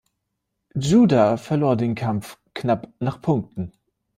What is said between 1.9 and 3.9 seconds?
Kampf knapp nach Punkten.